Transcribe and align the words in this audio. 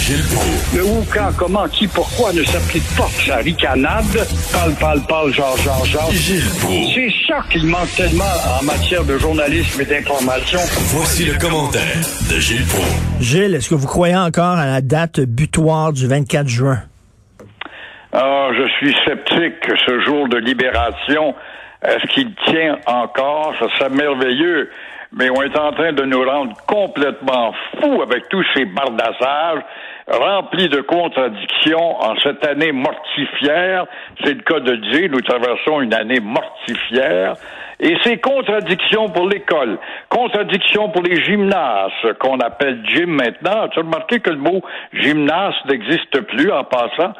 Gilles 0.00 0.24
Proulx. 0.34 0.76
Le 0.76 0.84
où, 0.84 1.04
quand, 1.12 1.30
comment, 1.36 1.68
qui, 1.68 1.86
pourquoi 1.86 2.32
ne 2.32 2.42
s'applique 2.42 2.88
pas? 2.96 3.08
Sa 3.26 3.36
ricanade. 3.36 4.26
Parle, 4.50 4.74
parle, 4.80 5.00
parle, 5.06 5.32
genre, 5.32 5.56
genre, 5.58 5.84
genre. 5.84 6.10
Gilles. 6.10 6.42
C'est 6.94 7.12
ça 7.26 7.44
qu'il 7.50 7.66
manque 7.66 7.94
tellement 7.94 8.24
en 8.58 8.64
matière 8.64 9.04
de 9.04 9.18
journalisme 9.18 9.80
et 9.82 9.84
d'information. 9.84 10.58
Voici 10.94 11.26
le 11.26 11.38
commentaire 11.38 11.96
de 12.30 12.40
Gilles 12.40 12.64
Proulx. 12.66 12.88
Gilles, 13.20 13.54
est-ce 13.54 13.68
que 13.68 13.74
vous 13.74 13.86
croyez 13.86 14.16
encore 14.16 14.56
à 14.56 14.66
la 14.66 14.80
date 14.80 15.20
butoir 15.20 15.92
du 15.92 16.06
24 16.06 16.48
juin? 16.48 16.78
Ah, 18.12 18.48
je 18.56 18.68
suis 18.78 18.94
sceptique 19.04 19.60
que 19.60 19.76
ce 19.86 20.00
jour 20.00 20.28
de 20.28 20.38
libération, 20.38 21.34
est-ce 21.86 22.12
qu'il 22.12 22.34
tient 22.46 22.78
encore? 22.86 23.54
Ça 23.60 23.66
serait 23.78 23.90
merveilleux. 23.90 24.70
Mais 25.12 25.28
on 25.28 25.42
est 25.42 25.58
en 25.58 25.72
train 25.72 25.92
de 25.92 26.04
nous 26.04 26.22
rendre 26.22 26.54
complètement 26.66 27.52
fous 27.80 28.02
avec 28.02 28.28
tous 28.28 28.44
ces 28.54 28.64
bardassages 28.64 29.62
remplis 30.06 30.68
de 30.68 30.80
contradictions 30.80 32.00
en 32.00 32.16
cette 32.22 32.44
année 32.46 32.72
mortifière. 32.72 33.86
C'est 34.24 34.34
le 34.34 34.42
cas 34.42 34.60
de 34.60 34.76
dire, 34.76 35.10
nous 35.10 35.20
traversons 35.20 35.80
une 35.80 35.94
année 35.94 36.20
mortifière. 36.20 37.34
Et 37.82 37.96
c'est 38.04 38.18
contradictions 38.18 39.08
pour 39.08 39.26
l'école, 39.26 39.78
contradictions 40.10 40.90
pour 40.90 41.02
les 41.02 41.22
gymnases, 41.24 41.90
qu'on 42.18 42.38
appelle 42.40 42.82
gym 42.86 43.10
maintenant. 43.10 43.68
Tu 43.68 43.78
as 43.78 43.82
remarqué 43.82 44.20
que 44.20 44.30
le 44.30 44.36
mot 44.36 44.60
gymnase 44.92 45.54
n'existe 45.66 46.20
plus 46.20 46.52
en 46.52 46.64
passant? 46.64 47.14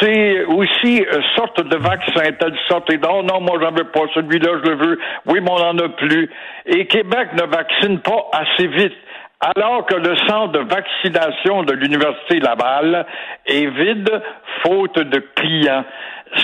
C'est 0.00 0.44
aussi 0.44 0.98
une 0.98 1.24
sorte 1.36 1.62
de 1.62 1.76
vaccin, 1.76 2.32
telle 2.38 2.56
sorte, 2.68 2.90
et 2.92 2.98
non, 2.98 3.22
non, 3.22 3.40
moi 3.40 3.58
j'en 3.62 3.70
veux 3.70 3.90
pas, 3.90 4.02
celui-là 4.14 4.60
je 4.62 4.70
le 4.70 4.76
veux, 4.76 4.98
oui, 5.26 5.40
mais 5.40 5.50
on 5.50 5.58
n'en 5.58 5.78
a 5.78 5.88
plus. 5.88 6.30
Et 6.66 6.86
Québec 6.86 7.28
ne 7.34 7.46
vaccine 7.46 7.98
pas 8.00 8.28
assez 8.32 8.66
vite 8.66 8.94
alors 9.44 9.84
que 9.84 9.94
le 9.94 10.16
centre 10.26 10.52
de 10.52 10.60
vaccination 10.60 11.64
de 11.64 11.74
l'Université 11.74 12.40
Laval 12.40 13.04
est 13.46 13.66
vide, 13.66 14.22
faute 14.62 14.98
de 14.98 15.18
clients. 15.34 15.84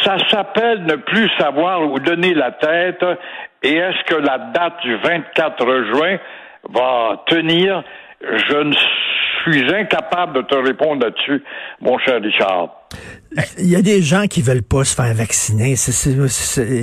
Ça 0.04 0.16
s'appelle 0.28 0.84
ne 0.84 0.96
plus 0.96 1.28
savoir 1.38 1.82
où 1.82 1.98
donner 1.98 2.34
la 2.34 2.52
tête 2.52 3.04
et 3.62 3.74
est-ce 3.74 4.04
que 4.04 4.16
la 4.16 4.38
date 4.38 4.80
du 4.82 4.96
24 4.96 5.84
juin 5.94 6.18
va 6.68 7.22
tenir? 7.26 7.82
Je 8.20 8.56
ne 8.56 8.74
suis 9.42 9.74
incapable 9.74 10.34
de 10.34 10.42
te 10.42 10.55
répondre 10.55 11.05
là-dessus, 11.05 11.42
mon 11.80 11.98
cher 11.98 12.20
Richard. 12.22 12.70
Il 13.58 13.70
y 13.70 13.77
a 13.77 13.82
des 13.82 14.02
gens 14.02 14.27
qui 14.27 14.42
veulent 14.42 14.62
pas 14.62 14.84
se 14.84 14.94
faire 14.94 15.14
vacciner. 15.14 15.74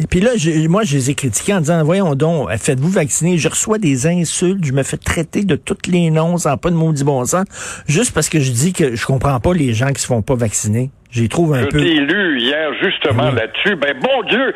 Puis 0.10 0.22
là, 0.22 0.32
moi, 0.70 0.84
je 0.84 0.96
les 0.96 1.10
ai 1.10 1.16
critiqués 1.16 1.54
en 1.54 1.60
disant, 1.60 1.84
voyons 1.84 2.16
donc, 2.16 2.50
faites-vous 2.52 2.90
vacciner. 2.90 3.38
Je 3.38 3.50
reçois 3.50 3.78
des 3.78 4.08
insultes, 4.08 4.64
je 4.64 4.72
me 4.72 4.84
fais 4.84 4.98
traiter 4.98 5.44
de 5.44 5.56
tous 5.56 5.92
les 5.92 6.10
noms 6.10 6.38
sans 6.38 6.56
pas 6.58 6.70
de 6.70 6.76
maudit 6.76 7.04
bon 7.04 7.26
sens, 7.26 7.46
juste 7.88 8.14
parce 8.14 8.30
que 8.30 8.40
je 8.40 8.52
dis 8.52 8.72
que 8.72 8.96
je 8.96 9.06
comprends 9.06 9.40
pas 9.40 9.54
les 9.54 9.74
gens 9.74 9.90
qui 9.90 10.02
se 10.02 10.08
font 10.08 10.22
pas 10.22 10.36
vacciner. 10.36 10.92
J'y 11.12 11.30
trouve 11.30 11.54
un 11.54 11.66
peu. 11.66 11.80
Je 11.80 11.84
t'ai 11.84 12.00
lu 12.00 12.40
hier 12.40 12.72
justement 12.82 13.32
là-dessus. 13.32 13.76
Ben 13.76 13.98
bon 14.00 14.24
Dieu, 14.30 14.54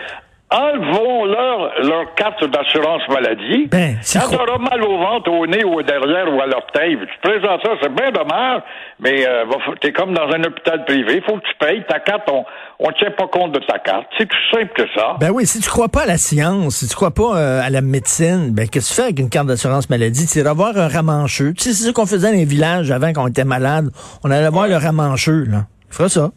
enlevons 0.51 1.25
leur, 1.25 1.71
leur 1.83 2.13
carte 2.15 2.43
d'assurance 2.45 3.01
maladie. 3.09 3.67
Ben, 3.71 3.97
Quand 4.13 4.35
t'auras 4.35 4.57
mal 4.57 4.83
au 4.83 4.97
ventre, 4.97 5.31
au 5.31 5.47
nez, 5.47 5.63
ou 5.63 5.75
au 5.75 5.81
derrière, 5.81 6.33
ou 6.33 6.41
à 6.41 6.45
l'orteil, 6.45 6.97
tu 6.99 7.29
présentes 7.29 7.61
ça, 7.63 7.71
c'est 7.81 7.93
bien 7.93 8.11
dommage, 8.11 8.61
mais 8.99 9.25
euh, 9.27 9.45
t'es 9.79 9.91
comme 9.91 10.13
dans 10.13 10.27
un 10.29 10.43
hôpital 10.43 10.83
privé, 10.85 11.15
il 11.17 11.23
faut 11.23 11.37
que 11.37 11.47
tu 11.47 11.55
payes 11.59 11.83
ta 11.87 11.99
carte, 11.99 12.29
on 12.31 12.43
on 12.83 12.91
tient 12.93 13.11
pas 13.11 13.27
compte 13.27 13.51
de 13.51 13.59
ta 13.59 13.77
carte. 13.77 14.07
C'est 14.17 14.27
tout 14.27 14.37
simple 14.51 14.71
que 14.75 14.83
ça. 14.95 15.15
Ben 15.19 15.29
oui, 15.29 15.45
si 15.45 15.59
tu 15.59 15.69
crois 15.69 15.87
pas 15.87 16.01
à 16.01 16.05
la 16.07 16.17
science, 16.17 16.77
si 16.77 16.87
tu 16.87 16.95
crois 16.95 17.11
pas 17.11 17.37
euh, 17.37 17.61
à 17.61 17.69
la 17.69 17.81
médecine, 17.81 18.51
ben 18.51 18.67
qu'est-ce 18.67 18.89
que 18.89 18.95
tu 18.95 19.01
fais 19.01 19.03
avec 19.07 19.19
une 19.19 19.29
carte 19.29 19.45
d'assurance 19.45 19.87
maladie? 19.89 20.25
C'est 20.25 20.43
d'avoir 20.43 20.75
un 20.75 20.87
ramancheux. 20.87 21.53
Tu 21.53 21.63
sais, 21.65 21.73
c'est 21.73 21.83
ce 21.87 21.91
qu'on 21.91 22.07
faisait 22.07 22.31
dans 22.31 22.37
les 22.37 22.45
villages 22.45 22.89
avant 22.89 23.13
quand 23.13 23.23
on 23.23 23.27
était 23.27 23.43
malade. 23.45 23.89
On 24.23 24.31
allait 24.31 24.49
voir 24.49 24.67
le 24.67 24.77
ramancheux, 24.77 25.45
là. 25.47 25.65
Il 25.89 25.95
fera 25.95 26.09
ça. 26.09 26.31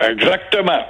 Exactement. 0.00 0.80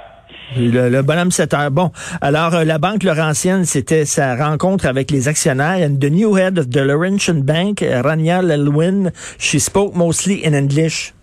Le, 0.57 1.01
bonhomme 1.01 1.31
7 1.31 1.53
heures. 1.53 1.71
Bon, 1.71 1.91
alors 2.21 2.55
euh, 2.55 2.63
la 2.63 2.77
Banque 2.77 3.03
Laurentienne, 3.03 3.65
c'était 3.65 4.05
sa 4.05 4.35
rencontre 4.35 4.85
avec 4.85 5.11
les 5.11 5.27
actionnaires. 5.27 5.77
And 5.87 5.99
the 5.99 6.11
new 6.11 6.37
head 6.37 6.59
of 6.59 6.69
the 6.69 6.77
Laurentian 6.77 7.41
Bank, 7.41 7.81
Rania 7.81 8.41
Lelwin, 8.41 9.11
she 9.39 9.59
spoke 9.59 9.95
mostly 9.95 10.45
in 10.45 10.53
English. 10.53 11.13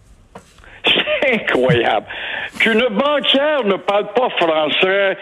C'est 0.85 1.35
incroyable. 1.35 2.07
Qu'une 2.59 2.85
banquière 2.91 3.65
ne 3.65 3.77
parle 3.77 4.13
pas 4.15 4.29
français, 4.39 5.17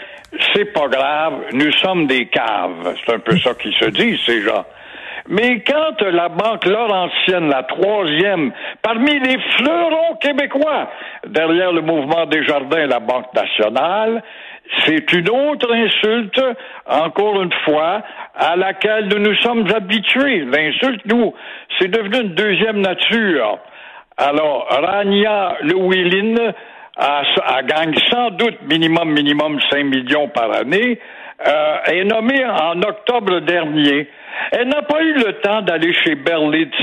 c'est 0.54 0.72
pas 0.72 0.88
grave. 0.88 1.34
Nous 1.52 1.72
sommes 1.72 2.06
des 2.06 2.26
caves. 2.26 2.94
C'est 3.04 3.14
un 3.14 3.18
peu 3.18 3.38
ça 3.38 3.54
qui 3.54 3.72
se 3.78 3.86
dit, 3.90 4.18
ces 4.24 4.42
gens. 4.42 4.64
Mais 5.28 5.60
quand 5.60 6.00
la 6.00 6.30
Banque 6.30 6.64
Laurentienne, 6.64 7.50
la 7.50 7.62
troisième, 7.64 8.50
parmi 8.82 9.18
les 9.20 9.38
fleurons 9.58 10.16
québécois, 10.22 10.88
derrière 11.26 11.70
le 11.70 11.82
mouvement 11.82 12.24
des 12.24 12.42
jardins 12.44 12.86
la 12.86 12.98
Banque 12.98 13.34
nationale, 13.34 14.22
c'est 14.86 15.12
une 15.12 15.28
autre 15.28 15.70
insulte, 15.70 16.42
encore 16.86 17.42
une 17.42 17.52
fois, 17.64 18.02
à 18.34 18.56
laquelle 18.56 19.08
nous 19.08 19.18
nous 19.18 19.36
sommes 19.36 19.66
habitués. 19.74 20.46
L'insulte, 20.46 21.04
nous, 21.04 21.34
c'est 21.78 21.88
devenu 21.88 22.20
une 22.24 22.34
deuxième 22.34 22.80
nature. 22.80 23.58
Alors, 24.16 24.66
Rania 24.70 25.56
Lewilin 25.60 26.52
a, 26.96 27.22
a 27.44 27.62
gagne 27.62 27.94
sans 28.10 28.30
doute 28.30 28.58
minimum, 28.62 29.12
minimum 29.12 29.60
5 29.70 29.84
millions 29.84 30.28
par 30.28 30.56
année, 30.56 30.98
euh, 31.46 31.76
est 31.86 32.04
nommée 32.04 32.44
en 32.44 32.80
octobre 32.82 33.40
dernier. 33.40 34.08
Elle 34.52 34.68
n'a 34.68 34.82
pas 34.82 35.02
eu 35.02 35.14
le 35.14 35.32
temps 35.40 35.62
d'aller 35.62 35.92
chez 35.92 36.14
Berlitz, 36.14 36.74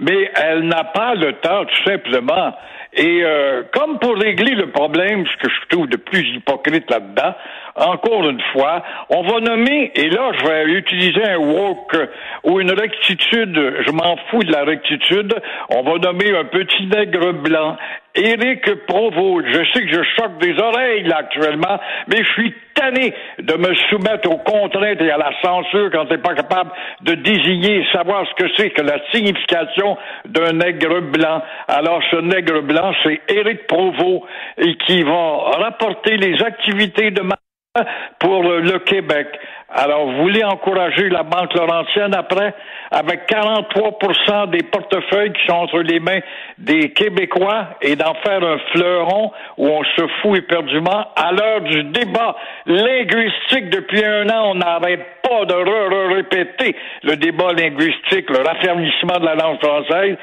mais 0.00 0.30
elle 0.34 0.62
n'a 0.62 0.84
pas 0.84 1.14
le 1.14 1.34
temps, 1.34 1.64
tout 1.64 1.84
simplement. 1.84 2.54
Et 2.92 3.22
euh, 3.22 3.62
comme 3.72 3.98
pour 4.00 4.16
régler 4.16 4.54
le 4.56 4.70
problème, 4.70 5.24
ce 5.24 5.36
que 5.36 5.48
je 5.48 5.68
trouve 5.68 5.86
de 5.86 5.96
plus 5.96 6.26
hypocrite 6.34 6.90
là-dedans, 6.90 7.34
encore 7.76 8.28
une 8.28 8.40
fois, 8.52 8.82
on 9.10 9.22
va 9.22 9.40
nommer, 9.40 9.92
et 9.94 10.10
là 10.10 10.32
je 10.38 10.44
vais 10.44 10.64
utiliser 10.72 11.22
un 11.22 11.38
woke 11.38 11.96
ou 12.42 12.58
une 12.58 12.72
rectitude, 12.72 13.74
je 13.86 13.90
m'en 13.92 14.16
fous 14.28 14.42
de 14.42 14.50
la 14.50 14.64
rectitude, 14.64 15.32
on 15.68 15.82
va 15.82 15.98
nommer 15.98 16.36
un 16.36 16.44
petit 16.44 16.86
nègre 16.86 17.32
blanc 17.32 17.76
Éric 18.14 18.86
Provost, 18.86 19.46
je 19.46 19.64
sais 19.72 19.86
que 19.86 19.92
je 19.92 20.02
choque 20.16 20.38
des 20.38 20.58
oreilles 20.58 21.10
actuellement, 21.12 21.78
mais 22.08 22.18
je 22.18 22.32
suis 22.32 22.54
tanné 22.74 23.14
de 23.38 23.54
me 23.54 23.74
soumettre 23.88 24.28
aux 24.30 24.38
contraintes 24.38 25.00
et 25.00 25.10
à 25.10 25.18
la 25.18 25.30
censure 25.42 25.90
quand 25.92 26.06
t'es 26.06 26.18
pas 26.18 26.34
capable 26.34 26.70
de 27.02 27.14
désigner 27.14 27.80
et 27.80 27.86
savoir 27.92 28.26
ce 28.26 28.42
que 28.42 28.50
c'est 28.56 28.70
que 28.70 28.82
la 28.82 28.98
signification 29.12 29.96
d'un 30.26 30.52
nègre 30.52 31.00
blanc. 31.00 31.42
Alors 31.68 32.02
ce 32.10 32.16
nègre 32.16 32.62
blanc, 32.62 32.92
c'est 33.04 33.20
Éric 33.28 33.66
Provost 33.66 34.24
et 34.58 34.76
qui 34.86 35.02
va 35.02 35.50
rapporter 35.58 36.16
les 36.16 36.42
activités 36.42 37.10
de 37.10 37.22
pour 38.18 38.42
le 38.42 38.80
Québec. 38.80 39.28
Alors, 39.72 40.06
vous 40.06 40.22
voulez 40.22 40.42
encourager 40.42 41.08
la 41.10 41.22
Banque 41.22 41.54
Laurentienne 41.54 42.12
après, 42.14 42.54
avec 42.90 43.30
43% 43.30 44.50
des 44.50 44.64
portefeuilles 44.64 45.32
qui 45.32 45.46
sont 45.46 45.58
entre 45.58 45.78
les 45.78 46.00
mains 46.00 46.18
des 46.58 46.90
Québécois 46.90 47.68
et 47.80 47.94
d'en 47.94 48.14
faire 48.14 48.42
un 48.42 48.58
fleuron 48.72 49.30
où 49.58 49.68
on 49.68 49.84
se 49.84 50.06
fout 50.20 50.38
éperdument 50.38 51.06
à 51.14 51.30
l'heure 51.30 51.60
du 51.60 51.84
débat 51.84 52.36
linguistique 52.66 53.70
depuis 53.70 54.04
un 54.04 54.28
an, 54.30 54.50
on 54.50 54.54
n'arrête 54.56 55.06
pas 55.22 55.44
de 55.44 55.54
re 55.54 56.14
répéter 56.16 56.74
le 57.04 57.14
débat 57.16 57.52
linguistique, 57.52 58.28
le 58.28 58.38
raffermissement 58.38 59.20
de 59.20 59.24
la 59.24 59.34
langue 59.36 59.58
française. 59.60 60.16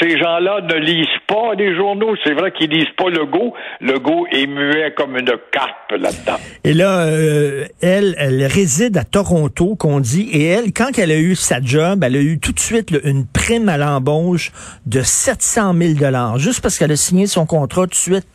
Ces 0.00 0.18
gens-là 0.18 0.60
ne 0.62 0.74
lisent 0.74 1.06
pas 1.26 1.54
les 1.58 1.74
journaux. 1.74 2.14
C'est 2.24 2.32
vrai 2.32 2.52
qu'ils 2.52 2.70
lisent 2.70 2.94
pas 2.96 3.10
le 3.10 3.26
go. 3.26 3.52
Le 3.80 3.98
go 3.98 4.26
est 4.30 4.46
muet 4.46 4.94
comme 4.96 5.16
une 5.16 5.32
carpe 5.50 5.90
là-dedans. 5.90 6.38
Et 6.64 6.72
là, 6.72 7.06
euh, 7.06 7.64
elle, 7.82 8.14
elle 8.18 8.42
réside 8.44 8.91
à 8.96 9.04
Toronto, 9.04 9.76
qu'on 9.76 10.00
dit, 10.00 10.28
et 10.32 10.44
elle, 10.44 10.72
quand 10.72 10.98
elle 10.98 11.10
a 11.10 11.18
eu 11.18 11.34
sa 11.34 11.60
job, 11.60 12.04
elle 12.04 12.16
a 12.16 12.20
eu 12.20 12.38
tout 12.38 12.52
de 12.52 12.60
suite 12.60 12.94
une 13.04 13.26
prime 13.26 13.68
à 13.68 13.76
l'embauche 13.76 14.52
de 14.86 15.02
700 15.02 15.74
000 15.76 15.94
dollars, 15.94 16.38
juste 16.38 16.60
parce 16.60 16.78
qu'elle 16.78 16.92
a 16.92 16.96
signé 16.96 17.26
son 17.26 17.46
contrat 17.46 17.82
tout 17.82 17.90
de 17.90 17.94
suite. 17.94 18.26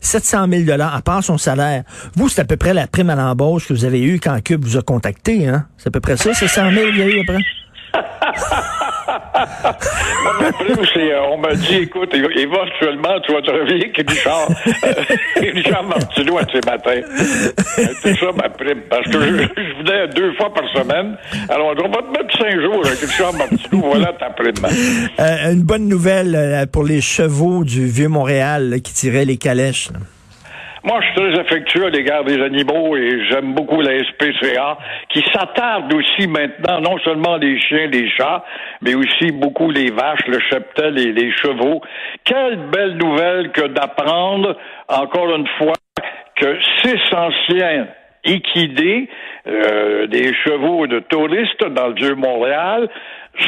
700 0.00 0.46
000 0.50 0.62
dollars 0.64 0.94
à 0.94 1.02
part 1.02 1.22
son 1.22 1.38
salaire. 1.38 1.84
Vous, 2.16 2.28
c'est 2.28 2.40
à 2.40 2.44
peu 2.44 2.56
près 2.56 2.74
la 2.74 2.86
prime 2.86 3.10
à 3.10 3.14
l'embauche 3.14 3.68
que 3.68 3.72
vous 3.72 3.84
avez 3.84 4.02
eue 4.02 4.18
quand 4.18 4.38
Cube 4.42 4.64
vous 4.64 4.76
a 4.76 4.82
contacté, 4.82 5.46
hein? 5.46 5.66
C'est 5.78 5.88
à 5.88 5.90
peu 5.90 6.00
près 6.00 6.16
ça, 6.16 6.34
700 6.34 6.72
000 6.72 6.86
qu'il 6.88 6.98
y 6.98 7.02
a 7.02 7.06
eu 7.06 7.20
après? 7.20 7.38
Euh, 10.96 11.20
on 11.32 11.38
m'a 11.38 11.54
dit, 11.54 11.76
écoute, 11.76 12.14
éventuellement, 12.14 13.20
tu 13.24 13.32
vas 13.32 13.42
te 13.42 13.50
réveiller 13.50 13.92
avec 13.94 14.10
Richard, 14.10 14.48
euh, 14.84 14.92
Richard 15.54 15.84
Martineau 15.84 16.38
à 16.38 16.42
ces 16.52 16.60
matins. 16.66 17.00
C'est 18.02 18.16
ça 18.16 18.26
ma 18.36 18.48
prime. 18.48 18.82
Parce 18.88 19.04
que 19.06 19.20
je, 19.20 19.28
je, 19.28 19.78
venais 19.78 20.08
deux 20.08 20.32
fois 20.34 20.52
par 20.52 20.64
semaine. 20.72 21.16
Alors, 21.48 21.74
on 21.76 21.88
va 21.88 22.02
te 22.02 22.10
mettre 22.10 22.38
cinq 22.38 22.60
jours 22.60 22.86
avec 22.86 22.98
Richard 23.00 23.32
Martineau. 23.34 23.82
Voilà 23.92 24.12
ta 24.12 24.30
prime. 24.30 24.52
Euh, 25.18 25.52
une 25.52 25.62
bonne 25.62 25.88
nouvelle 25.88 26.66
pour 26.72 26.84
les 26.84 27.00
chevaux 27.00 27.64
du 27.64 27.86
Vieux-Montréal 27.86 28.80
qui 28.82 28.92
tiraient 28.92 29.24
les 29.24 29.36
calèches. 29.36 29.88
Moi, 30.82 30.98
je 31.02 31.06
suis 31.06 31.14
très 31.14 31.40
affectueux 31.40 31.86
à 31.86 31.90
l'égard 31.90 32.24
des 32.24 32.40
animaux 32.42 32.96
et 32.96 33.26
j'aime 33.28 33.52
beaucoup 33.52 33.82
la 33.82 34.02
SPCA 34.02 34.78
qui 35.10 35.22
s'attarde 35.30 35.92
aussi 35.92 36.26
maintenant 36.26 36.80
non 36.80 36.98
seulement 37.00 37.36
les 37.36 37.60
chiens, 37.60 37.86
les 37.86 38.08
chats, 38.08 38.42
mais 38.80 38.94
aussi 38.94 39.30
beaucoup 39.30 39.70
les 39.70 39.90
vaches, 39.90 40.26
le 40.26 40.40
cheptel 40.40 40.98
et 40.98 41.12
les 41.12 41.32
chevaux. 41.32 41.82
Quelle 42.24 42.56
belle 42.70 42.96
nouvelle 42.96 43.52
que 43.52 43.66
d'apprendre, 43.66 44.56
encore 44.88 45.34
une 45.36 45.46
fois, 45.58 45.74
que 46.36 46.58
six 46.82 47.14
anciens 47.14 47.86
équidés, 48.24 49.08
euh, 49.46 50.06
des 50.06 50.32
chevaux 50.34 50.86
de 50.86 51.00
touristes 51.00 51.64
dans 51.64 51.88
le 51.88 51.94
vieux 51.94 52.14
Montréal, 52.14 52.88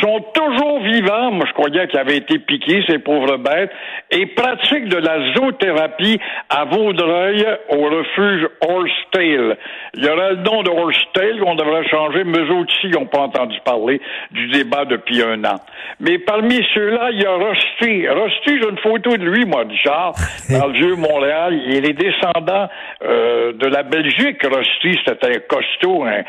sont 0.00 0.24
toujours 0.34 0.80
vivants. 0.80 1.32
Moi, 1.32 1.44
je 1.48 1.52
croyais 1.52 1.86
qu'ils 1.88 1.98
avaient 1.98 2.16
été 2.16 2.38
piqués, 2.38 2.84
ces 2.88 2.98
pauvres 2.98 3.36
bêtes, 3.36 3.70
et 4.10 4.26
pratiquent 4.26 4.88
de 4.88 4.98
la 4.98 5.32
zoothérapie 5.34 6.20
à 6.48 6.64
Vaudreuil 6.64 7.46
au 7.68 7.82
refuge 7.82 8.48
Horsetail. 8.60 9.56
Il 9.94 10.04
y 10.04 10.08
aurait 10.08 10.34
le 10.34 10.42
nom 10.42 10.62
de 10.62 10.70
Horsetail 10.70 11.38
qu'on 11.40 11.54
devrait 11.54 11.86
changer, 11.88 12.24
mais 12.24 12.38
eux 12.38 12.54
aussi 12.54 12.88
n'ont 12.88 13.06
pas 13.06 13.20
entendu 13.20 13.56
parler 13.64 14.00
du 14.30 14.48
débat 14.48 14.84
depuis 14.84 15.22
un 15.22 15.44
an. 15.44 15.56
Mais 16.00 16.18
parmi 16.18 16.60
ceux-là, 16.74 17.10
il 17.12 17.22
y 17.22 17.26
a 17.26 17.34
Rusty. 17.34 18.08
Rusty, 18.08 18.60
j'ai 18.60 18.68
une 18.68 18.78
photo 18.78 19.16
de 19.16 19.24
lui, 19.24 19.44
moi, 19.44 19.64
Richard, 19.68 20.14
dans 20.50 20.66
le 20.66 20.72
vieux 20.72 20.96
Montréal. 20.96 21.60
Il 21.66 21.88
est 21.88 21.92
descendant 21.92 22.68
euh, 23.04 23.52
de 23.52 23.66
la 23.66 23.82
Belgique, 23.82 24.42
Rusty. 24.42 24.98
C'était 25.06 25.36
un 25.36 25.40
costaud, 25.48 26.04
un, 26.04 26.22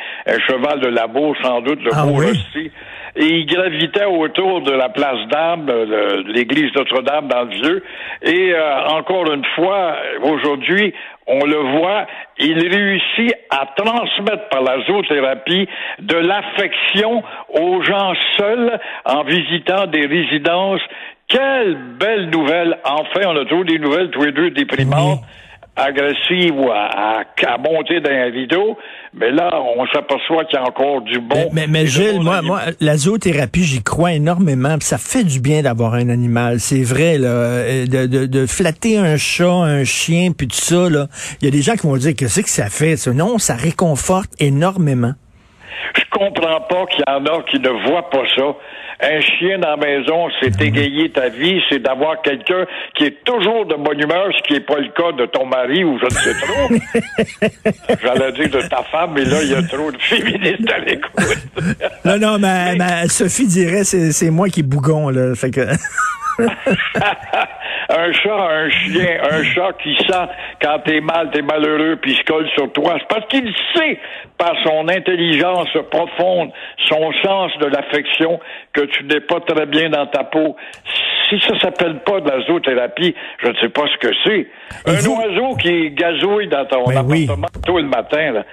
cheval 0.47 0.79
de 0.79 0.87
labo, 0.87 1.35
sans 1.41 1.61
doute, 1.61 1.81
le 1.83 1.91
ah 1.93 2.05
beau 2.05 2.19
oui? 2.19 2.27
Rusty 2.27 2.71
il 3.15 3.45
gravitait 3.45 4.05
autour 4.05 4.61
de 4.61 4.71
la 4.71 4.89
place 4.89 5.27
d'Armes, 5.29 5.65
de 5.65 6.31
l'église 6.31 6.73
Notre-Dame 6.75 7.27
dans 7.27 7.43
le 7.43 7.49
Vieux. 7.49 7.83
Et 8.23 8.53
euh, 8.53 8.87
encore 8.87 9.31
une 9.31 9.45
fois, 9.55 9.95
aujourd'hui, 10.23 10.93
on 11.27 11.45
le 11.45 11.79
voit, 11.79 12.05
il 12.39 12.57
réussit 12.67 13.33
à 13.49 13.67
transmettre 13.75 14.49
par 14.49 14.61
la 14.63 14.83
zoothérapie 14.85 15.67
de 15.99 16.15
l'affection 16.15 17.23
aux 17.49 17.81
gens 17.81 18.13
seuls 18.37 18.79
en 19.05 19.23
visitant 19.23 19.85
des 19.87 20.05
résidences. 20.05 20.81
Quelle 21.27 21.77
belle 21.99 22.29
nouvelle! 22.29 22.77
Enfin, 22.83 23.21
on 23.27 23.37
a 23.37 23.45
trouvé 23.45 23.63
des 23.65 23.79
nouvelles 23.79 24.09
tous 24.09 24.23
les 24.23 24.31
deux 24.31 24.49
déprimantes. 24.51 25.19
Agressive 25.75 26.55
ou 26.55 26.69
à, 26.71 27.23
à, 27.47 27.57
monter 27.57 27.99
dans 27.99 28.11
un 28.11 28.31
rideau, 28.31 28.77
mais 29.13 29.31
là, 29.31 29.49
on 29.75 29.85
s'aperçoit 29.87 30.45
qu'il 30.45 30.59
y 30.59 30.61
a 30.61 30.65
encore 30.65 31.01
du 31.01 31.19
bon. 31.19 31.49
Mais, 31.51 31.61
mais, 31.61 31.67
mais 31.67 31.87
Gilles, 31.87 32.21
moi, 32.21 32.41
moi, 32.41 32.61
la 32.79 32.97
zoothérapie, 32.97 33.63
j'y 33.63 33.81
crois 33.81 34.13
énormément. 34.13 34.75
ça 34.81 34.97
fait 34.97 35.23
du 35.23 35.39
bien 35.39 35.63
d'avoir 35.63 35.95
un 35.95 36.09
animal. 36.09 36.59
C'est 36.59 36.83
vrai, 36.83 37.17
là, 37.17 37.85
de, 37.87 38.05
de, 38.05 38.25
de, 38.25 38.45
flatter 38.45 38.97
un 38.97 39.17
chat, 39.17 39.51
un 39.51 39.83
chien, 39.83 40.31
puis 40.31 40.47
tout 40.47 40.55
ça. 40.55 40.89
Là, 40.89 41.07
il 41.41 41.45
y 41.45 41.47
a 41.47 41.51
des 41.51 41.61
gens 41.61 41.73
qui 41.73 41.87
vont 41.87 41.97
dire 41.97 42.15
que 42.15 42.27
c'est 42.27 42.43
que 42.43 42.49
ça 42.49 42.69
fait. 42.69 42.95
Ça? 42.95 43.11
Non, 43.11 43.39
ça 43.39 43.55
réconforte 43.55 44.31
énormément. 44.39 45.13
Je 46.23 46.29
comprends 46.29 46.61
pas 46.61 46.85
qu'il 46.85 47.03
y 47.05 47.11
en 47.11 47.25
a 47.25 47.43
qui 47.43 47.59
ne 47.59 47.69
voient 47.87 48.09
pas 48.09 48.23
ça. 48.35 48.55
Un 49.01 49.19
chien 49.19 49.59
dans 49.59 49.71
la 49.71 49.77
maison, 49.77 50.29
c'est 50.39 50.61
égayer 50.61 51.09
ta 51.11 51.27
vie, 51.27 51.59
c'est 51.69 51.79
d'avoir 51.79 52.21
quelqu'un 52.21 52.65
qui 52.95 53.05
est 53.05 53.23
toujours 53.25 53.65
de 53.65 53.75
bonne 53.75 53.99
humeur, 53.99 54.27
ce 54.37 54.43
qui 54.43 54.53
n'est 54.53 54.61
pas 54.61 54.77
le 54.77 54.89
cas 54.89 55.11
de 55.11 55.25
ton 55.25 55.45
mari 55.45 55.83
ou 55.83 55.99
je 55.99 56.05
ne 56.05 56.09
sais 56.11 56.33
trop. 56.39 56.69
J'allais 58.03 58.31
dire 58.31 58.49
de 58.49 58.67
ta 58.67 58.83
femme, 58.83 59.11
mais 59.15 59.25
là, 59.25 59.43
il 59.43 59.51
y 59.51 59.55
a 59.55 59.63
trop 59.63 59.91
de 59.91 59.97
féministes 59.97 60.71
à 60.71 60.77
l'écoute. 60.79 61.37
non, 62.05 62.17
non, 62.17 62.37
mais, 62.39 62.75
mais 62.77 63.07
Sophie 63.07 63.47
dirait 63.47 63.83
c'est 63.83 64.29
moi 64.29 64.47
qui 64.47 64.63
bougon, 64.63 65.09
là. 65.09 65.35
Fait 65.35 65.51
que... 65.51 65.61
un 68.03 68.11
chat, 68.11 68.35
un 68.35 68.69
chien, 68.69 69.17
un 69.31 69.43
chat 69.43 69.73
qui 69.81 69.95
sent 69.95 70.27
quand 70.61 70.79
t'es 70.85 70.99
mal, 70.99 71.29
t'es 71.31 71.41
malheureux, 71.41 71.97
puis 72.01 72.15
se 72.15 72.23
colle 72.23 72.49
sur 72.49 72.71
toi. 72.73 72.95
C'est 72.99 73.07
parce 73.07 73.27
qu'il 73.27 73.53
sait, 73.75 73.99
par 74.37 74.53
son 74.63 74.87
intelligence 74.89 75.69
profonde, 75.89 76.51
son 76.89 77.11
sens 77.23 77.51
de 77.59 77.67
l'affection, 77.67 78.39
que 78.73 78.81
tu 78.81 79.03
n'es 79.05 79.21
pas 79.21 79.39
très 79.41 79.65
bien 79.65 79.89
dans 79.89 80.07
ta 80.07 80.23
peau. 80.23 80.55
Si 81.33 81.47
ça 81.47 81.59
s'appelle 81.59 81.99
pas 82.05 82.19
de 82.19 82.29
la 82.29 82.45
zoothérapie, 82.45 83.15
je 83.41 83.47
ne 83.47 83.55
sais 83.55 83.69
pas 83.69 83.83
ce 83.87 84.07
que 84.07 84.13
c'est. 84.23 84.47
Un 84.85 84.93
vous... 84.99 85.15
oiseau 85.15 85.55
qui 85.55 85.91
gazouille 85.91 86.47
dans 86.47 86.65
ton 86.65 86.85
ben 86.85 86.97
appartement 86.97 87.47
oui. 87.55 87.61
tôt 87.65 87.77
le 87.79 87.87
matin, 87.87 88.43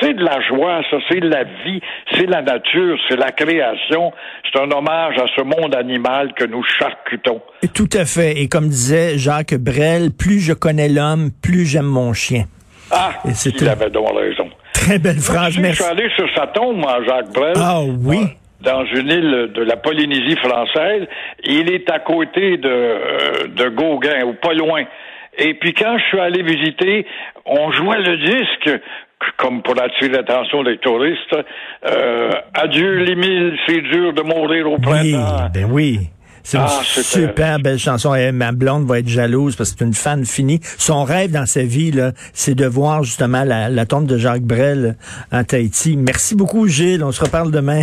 c'est 0.00 0.14
de 0.14 0.22
la 0.22 0.40
joie, 0.42 0.82
ça, 0.90 0.98
c'est 1.08 1.20
de 1.20 1.28
la 1.28 1.44
vie, 1.44 1.80
c'est 2.12 2.26
la 2.26 2.42
nature, 2.42 2.96
c'est 3.08 3.16
la 3.16 3.32
création. 3.32 4.12
C'est 4.52 4.60
un 4.60 4.70
hommage 4.70 5.16
à 5.18 5.26
ce 5.36 5.42
monde 5.42 5.74
animal 5.74 6.32
que 6.34 6.44
nous 6.44 6.62
charcutons. 6.78 7.40
Tout 7.74 7.90
à 7.92 8.04
fait. 8.04 8.40
Et 8.40 8.48
comme 8.48 8.68
disait 8.68 9.18
Jacques 9.18 9.54
Brel, 9.54 10.10
plus 10.12 10.40
je 10.40 10.52
connais 10.52 10.88
l'homme, 10.88 11.30
plus 11.42 11.66
j'aime 11.66 11.86
mon 11.86 12.12
chien. 12.12 12.44
Ah, 12.90 13.10
il 13.24 13.68
avait 13.68 13.90
donc 13.90 14.08
raison. 14.16 14.48
Très 14.72 14.98
belle 14.98 15.18
phrase, 15.18 15.58
merci. 15.58 15.78
Je 15.78 15.82
suis 15.82 15.92
allé 15.92 16.08
sur 16.16 16.26
sa 16.34 16.46
tombe, 16.46 16.76
moi, 16.76 16.98
Jacques 17.06 17.32
Brel. 17.32 17.54
Ah 17.56 17.82
oui. 17.82 18.18
Dans 18.60 18.84
une 18.86 19.08
île 19.08 19.52
de 19.54 19.62
la 19.62 19.76
Polynésie 19.76 20.36
française. 20.36 21.06
Il 21.44 21.70
est 21.72 21.88
à 21.90 22.00
côté 22.00 22.56
de, 22.56 23.46
de 23.54 23.68
Gauguin, 23.68 24.24
ou 24.26 24.34
pas 24.34 24.52
loin. 24.54 24.82
Et 25.38 25.54
puis 25.54 25.72
quand 25.74 25.96
je 25.98 26.04
suis 26.06 26.18
allé 26.20 26.42
visiter, 26.42 27.06
on 27.46 27.70
jouait 27.70 28.00
le 28.00 28.16
disque 28.18 28.80
comme 29.36 29.62
pour 29.62 29.80
attirer 29.80 30.08
l'attention 30.10 30.64
des 30.64 30.78
touristes. 30.78 31.36
Euh, 31.88 32.30
Adieu 32.54 32.98
les 33.04 33.14
mille, 33.14 33.56
c'est 33.66 33.80
dur 33.80 34.12
de 34.12 34.22
mourir 34.22 34.70
au 34.70 34.78
printemps. 34.78 35.02
Oui, 35.02 35.50
ben 35.54 35.64
oui. 35.70 36.00
C'est 36.42 36.58
Ah, 36.58 36.66
une 36.78 36.84
c'était- 36.84 37.26
super 37.28 37.58
belle 37.60 37.78
chanson. 37.78 38.14
Et 38.14 38.32
ma 38.32 38.52
blonde 38.52 38.86
va 38.86 38.98
être 39.00 39.08
jalouse 39.08 39.54
parce 39.54 39.72
que 39.72 39.78
c'est 39.78 39.84
une 39.84 39.92
fan 39.94 40.24
finie. 40.24 40.60
Son 40.62 41.04
rêve 41.04 41.30
dans 41.30 41.46
sa 41.46 41.62
vie, 41.62 41.90
là, 41.92 42.12
c'est 42.32 42.54
de 42.54 42.64
voir 42.66 43.04
justement 43.04 43.44
la, 43.44 43.68
la 43.68 43.86
tombe 43.86 44.06
de 44.06 44.16
Jacques 44.18 44.42
Brel 44.42 44.96
en 45.30 45.44
Tahiti. 45.44 45.96
Merci 45.96 46.34
beaucoup, 46.34 46.66
Gilles. 46.66 47.04
On 47.04 47.12
se 47.12 47.22
reparle 47.22 47.50
demain. 47.52 47.82